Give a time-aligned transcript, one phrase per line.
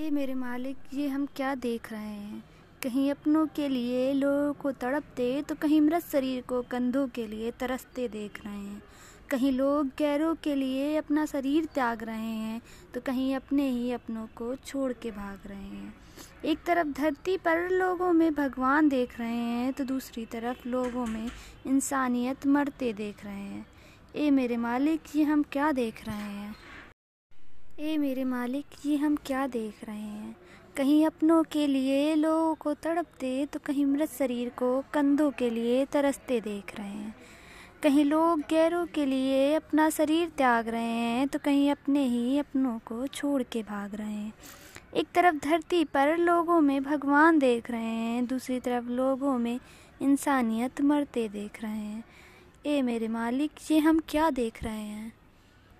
[0.00, 2.42] ये मेरे मालिक, ये हम क्या देख रहे हैं?
[2.82, 7.50] कहीं अपनों के लिए लोगों को तड़पते तो कहीं मृत शरीर को कंधों के लिए
[7.50, 8.82] तरसते देख रहे हैं।
[9.30, 12.60] कहीं लोग गैरों के लिए अपना शरीर त्याग रहे हैं
[12.94, 15.94] तो कहीं अपने ही अपनों को छोड़ के भाग रहे हैं।
[16.44, 21.30] एक तरफ़ धरती पर लोगों में भगवान देख रहे हैं तो दूसरी तरफ़ लोगों में
[21.66, 23.66] इंसानियत मरते देख रहे हैं।
[24.16, 26.54] ए मेरे मालिक, ये हम क्या देख रहे हैं?
[27.80, 30.36] ए मेरे मालिक, ये हम क्या देख रहे हैं?
[30.76, 35.84] कहीं अपनों के लिए लोगों को तड़पते तो कहीं मृत शरीर को कंधों के लिए
[35.84, 37.14] तरसते देख रहे हैं।
[37.82, 42.78] कहीं लोग गैरों के लिए अपना शरीर त्याग रहे हैं तो कहीं अपने ही अपनों
[42.78, 44.32] को छोड़ के भाग रहे हैं।
[44.94, 49.58] एक तरफ़ धरती पर लोगों में भगवान देख रहे हैं, दूसरी तरफ़ लोगों में
[50.02, 52.04] इंसानियत मरते देख रहे हैं।
[52.66, 55.12] ए मेरे मालिक, ये हम क्या देख रहे हैं?